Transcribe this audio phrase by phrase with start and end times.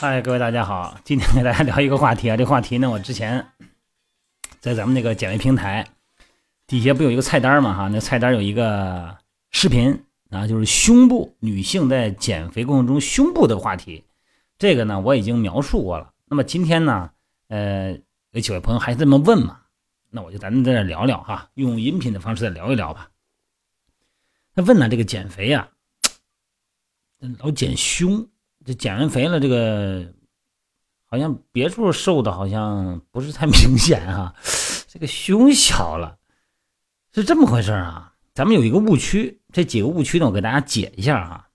[0.00, 2.36] 嗨，各位大家好，今天给大家聊一个话题啊。
[2.36, 3.44] 这话题呢，我之前
[4.60, 5.88] 在咱们那个减肥平台
[6.68, 7.88] 底下不有一个菜单嘛哈？
[7.88, 9.18] 那菜单有一个
[9.50, 14.04] 视频啊，就是胸部女性在减肥过程中胸部的话题。
[14.56, 16.12] 这个呢，我已经描述过了。
[16.26, 17.10] 那么今天呢，
[17.48, 17.98] 呃，
[18.30, 19.62] 有几位朋友还这么问嘛？
[20.10, 23.10] 那我就咱们在这聊聊哈，用音频的方式再聊一聊吧。
[24.54, 25.68] 那问呢，这个减肥呀，
[27.40, 28.28] 老减胸。
[28.68, 30.12] 这减完肥了，这个
[31.06, 34.34] 好像别处瘦的好像不是太明显哈，
[34.88, 36.18] 这个胸小了，
[37.14, 38.12] 是这么回事啊？
[38.34, 41.48] 咱们有一个误区，这几个误区呢，我给大家解一下哈。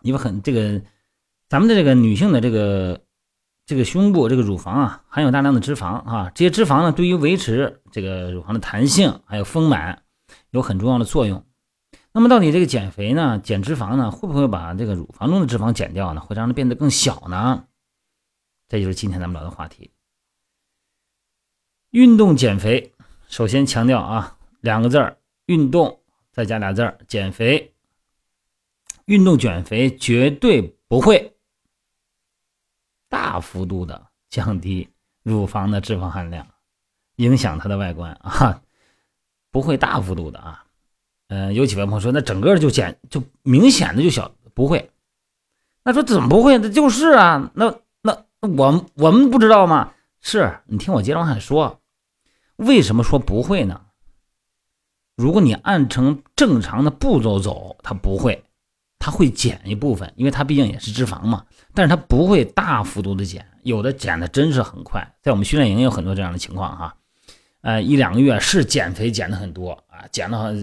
[0.00, 0.80] 因为很这个，
[1.50, 3.02] 咱们的这个女性的这个
[3.66, 10.04] 这个胸部这个乳房啊，含有大量的脂肪啊，这些脂肪呢，对于维持这个乳房的弹性还有丰满
[10.48, 11.44] 有很重要的作用。
[12.16, 16.20] 那么到底这个减肥呢，减脂肪呢，会不会把这个乳房中的脂肪减掉呢？
[16.20, 17.66] 会让它变得更小呢？
[18.68, 19.90] 这就是今天咱们聊的话题。
[21.90, 22.94] 运动减肥，
[23.26, 27.74] 首先强调啊，两个字儿：运动，再加俩字儿：减肥。
[29.06, 31.36] 运动减肥绝对不会
[33.08, 34.88] 大幅度的降低
[35.24, 36.46] 乳房的脂肪含量，
[37.16, 38.62] 影响它的外观啊，
[39.50, 40.63] 不会大幅度的啊。
[41.34, 44.88] 嗯，有几位朋友说，那整个就减，就明显的就小，不会。
[45.82, 46.58] 那说怎么不会？
[46.58, 49.92] 那就是啊，那那我我们不知道吗？
[50.20, 51.80] 是你听我接着往下说，
[52.54, 53.80] 为什么说不会呢？
[55.16, 58.44] 如果你按成正常的步骤走，它不会，
[59.00, 61.44] 它会减一部分，因为它毕竟也是脂肪嘛。
[61.74, 66.94] 但是它不会大幅度的减，有的减的真是很快，在我们训练营有很多这样的情况哈。
[67.62, 70.54] 呃，一两个月是减肥减的很多啊，减了。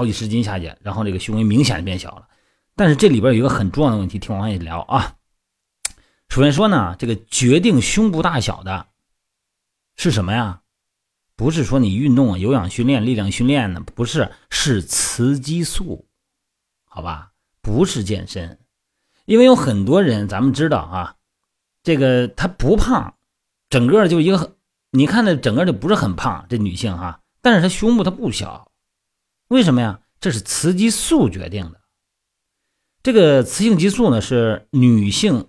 [0.00, 2.26] 好几十斤下去，然后这个胸围明显的变小了。
[2.74, 5.16] 但是这里边有一个很重要的问题，听我往下聊啊。
[6.30, 8.86] 首先说呢，这个决定胸部大小的
[9.96, 10.62] 是什么呀？
[11.36, 16.08] 不是说你运动、有氧训练、力量训练呢，不是，是雌激素，
[16.84, 17.32] 好吧？
[17.60, 18.58] 不是健身，
[19.26, 21.16] 因为有很多人，咱们知道啊，
[21.82, 23.16] 这个她不胖，
[23.68, 24.56] 整个就一个，
[24.92, 28.69] 你看的整个就不是很胖，这女性哈，但是她胸部她不小。
[29.50, 30.00] 为什么呀？
[30.20, 31.80] 这是雌激素决定的。
[33.02, 35.48] 这个雌性激素呢，是女性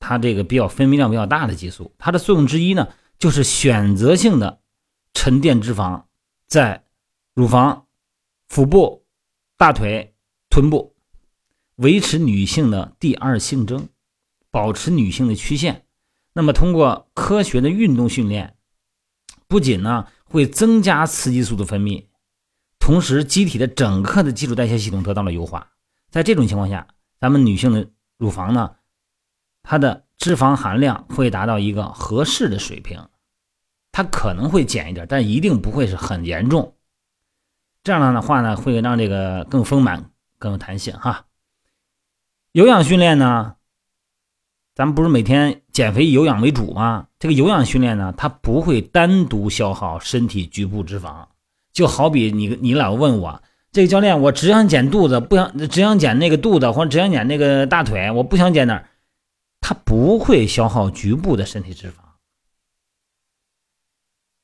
[0.00, 1.94] 她这个比较分泌量比较大的激素。
[1.98, 4.60] 它的作用之一呢，就是选择性的
[5.14, 6.02] 沉淀脂肪
[6.48, 6.84] 在
[7.32, 7.86] 乳房、
[8.48, 9.06] 腹部、
[9.56, 10.16] 大腿、
[10.50, 10.96] 臀部，
[11.76, 13.88] 维持女性的第二性征，
[14.50, 15.86] 保持女性的曲线。
[16.32, 18.56] 那么，通过科学的运动训练，
[19.46, 22.06] 不仅呢会增加雌激素的分泌。
[22.84, 25.68] 同时，机体的整个的基础代谢系统得到了优化。
[26.10, 26.88] 在这种情况下，
[27.20, 27.88] 咱们女性的
[28.18, 28.74] 乳房呢，
[29.62, 33.08] 它的脂肪含量会达到一个合适的水平。
[33.92, 36.74] 它可能会减一点，但一定不会是很严重。
[37.84, 40.10] 这样的话呢，会让这个更丰满、
[40.40, 41.26] 更有弹性哈。
[42.50, 43.54] 有氧训练呢，
[44.74, 47.06] 咱们不是每天减肥以有氧为主吗？
[47.20, 51.28] 这个有氧训练呢，它不会单独消耗身体局部脂肪。
[51.72, 58.90] 就好比你你老问我这个教练，我只想减肚子，不想只想减那个肚子，或者只想减那个大腿，我不想减哪儿，
[59.62, 61.94] 它不会消耗局部的身体脂肪。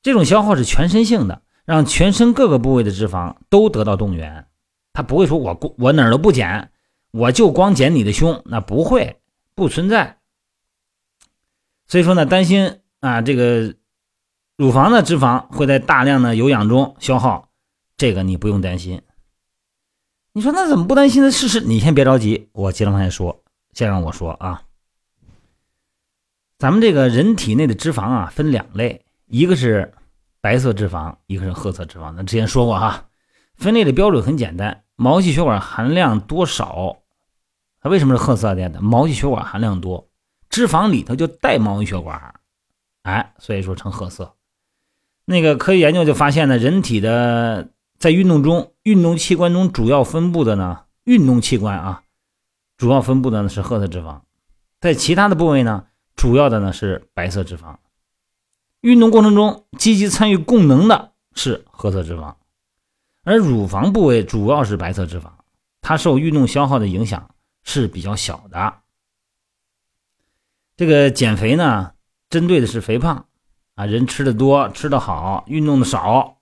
[0.01, 4.47] 这种消耗是全身性的，让全身各个部位的脂肪都得到动员。
[4.93, 6.71] 它不会说我我哪儿都不减，
[7.11, 9.17] 我就光减你的胸，那不会
[9.53, 10.17] 不存在。
[11.87, 13.75] 所以说呢，担心啊这个。
[14.59, 17.47] 乳房的脂肪会在大量的有氧中消耗，
[17.95, 19.01] 这个你不用担心。
[20.33, 21.31] 你说那怎么不担心呢？
[21.31, 23.41] 试试，你先别着急，我接着往下说。
[23.71, 24.63] 先让我说啊，
[26.57, 29.93] 咱们这个人体内的脂肪啊分两类，一个是
[30.41, 32.13] 白色脂肪，一个是褐色脂肪。
[32.13, 33.05] 咱之前说过哈，
[33.55, 36.97] 分类的标准很简单，毛细血管含量多少，
[37.79, 38.81] 它为什么是褐色的？
[38.81, 40.09] 毛细血管含量多，
[40.49, 42.41] 脂肪里头就带毛细血管，
[43.03, 44.35] 哎，所以说成褐色。
[45.29, 52.01] 那个科学研究就发现呢，人体的在运动中，运动器官中主要分布的呢，运动器官啊，
[52.77, 54.21] 主要分布的呢是褐色脂肪，
[54.81, 55.85] 在其他的部位呢，
[56.15, 57.75] 主要的呢是白色脂肪。
[58.81, 62.33] 运动过程中积极参与供能的是褐色脂肪，
[63.23, 65.29] 而乳房部位主要是白色脂肪，
[65.79, 67.29] 它受运动消耗的影响
[67.61, 68.73] 是比较小的。
[70.75, 71.91] 这个减肥呢，
[72.31, 73.27] 针对的是肥胖。
[73.79, 76.35] 啊，人吃的多，吃的好，运动的少，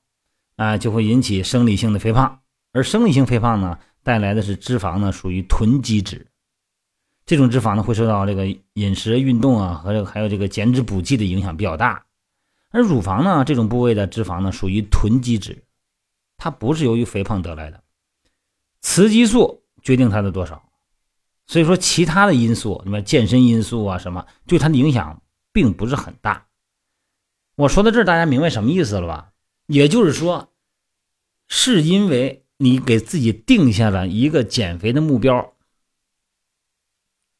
[0.56, 2.39] 啊，就会引起生理性的肥胖。
[2.74, 6.25] 而生理性肥胖呢，带来的是脂肪呢，属于囤积脂。
[7.28, 12.04] 这种脂肪呢会受到这个饮食、运动啊和这个还有这个减脂补剂的影响比较大。
[12.72, 15.63] 而乳房呢这种部位的脂肪呢属于囤积脂，
[16.38, 17.84] 它不是由于肥胖得来的，
[18.81, 20.60] 雌激素决定它的多少。
[21.45, 25.22] 所以说，其他的因素，什么健身因素啊，什么对它的影响
[25.54, 26.47] 并不是很大。
[27.57, 29.31] 我说到这儿，大家明白什么意思了吧？
[29.65, 30.54] 也就是说，
[31.48, 35.54] 是因为你给自己定下了一个减肥的目标，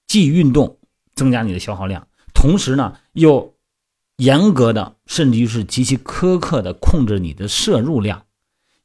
[0.07, 0.79] 既运动
[1.13, 3.55] 增加你的消耗量，同时呢又
[4.15, 8.25] 严格的，甚至于是极其苛刻的控制你的摄入量，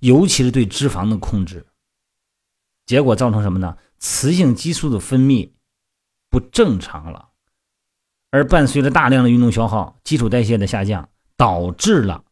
[0.00, 1.64] 尤其是对脂肪的控制，
[2.84, 3.78] 结果造成什么呢？
[3.98, 5.52] 雌性激素的分泌
[6.28, 7.30] 不正常了，
[8.30, 11.08] 而伴随着大量的运动消耗、基础代谢的下降，
[11.42, 12.22] 导致了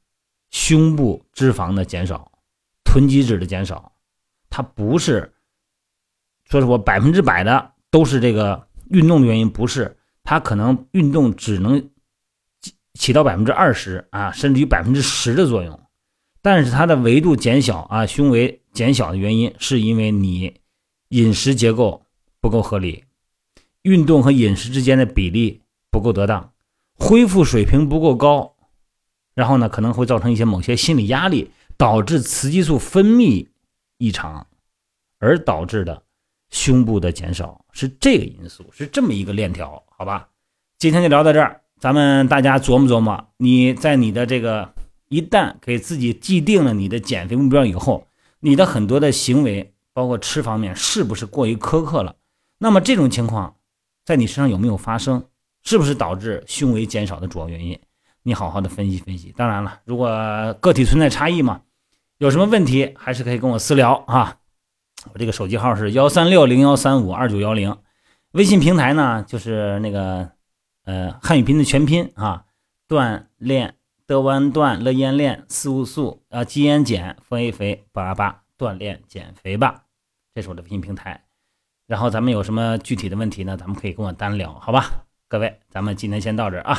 [0.52, 2.30] 胸部脂肪的减少、
[2.84, 3.90] 囤积脂的减少。
[4.48, 5.32] 它不是
[6.44, 11.90] 说是我百分之百的都是这个运动的原因，不是，它可能运动只能
[12.94, 15.80] 起到百分之二十啊，甚至于百分之十的作用，
[16.40, 20.54] 但是它的维度减小啊，胸围减小的原因是因为你。
[21.08, 22.06] 饮食结构
[22.40, 23.02] 不够合理，
[23.82, 25.60] 运动和饮食之间的比例
[25.90, 26.52] 不够得当，
[26.94, 28.54] 恢复水平不够高，
[29.34, 33.46] 然后呢可能会造成一些某些心理压力，导致雌激素分泌
[33.98, 34.46] 异常，
[35.18, 36.02] 而导致的
[36.50, 40.28] 胸部的减少是这个因素，是这么一个链条，好吧？
[40.78, 44.72] 今天就聊到这儿，咱们大家琢磨琢磨，你在你的这个
[45.08, 48.06] 一旦给自己既定了你的减肥目标以后，
[48.40, 49.72] 你的很多的行为。
[49.92, 52.14] 包括吃方面是不是过于苛刻了？
[52.58, 53.56] 那么这种情况
[54.04, 55.24] 在你身上有没有发生？
[55.64, 57.78] 是不是导致胸围减少的主要原因？
[58.22, 59.32] 你好好的分析分析。
[59.36, 60.08] 当然了，如果
[60.60, 61.62] 个体存在差异嘛，
[62.18, 64.36] 有什么问题还是可以跟我私聊啊。
[65.12, 67.76] 我这个手机号是幺三六零幺三五二九幺零，
[68.32, 70.30] 微信平台呢就是那个
[70.84, 72.44] 呃汉语拼音的全拼啊，
[72.86, 73.76] 锻炼
[74.06, 79.84] 的弯锻乐烟练四物素啊肌烟减肥 A 肥八八锻炼减肥吧。
[80.34, 81.24] 这是我的微信平台，
[81.86, 83.56] 然后咱们有什么具体的问题呢？
[83.56, 85.06] 咱们可以跟我单聊，好吧？
[85.26, 86.78] 各位，咱们今天先到这儿啊。